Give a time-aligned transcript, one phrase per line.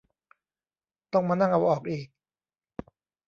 [1.13, 2.07] ต้องมานั่งเอาออกอีก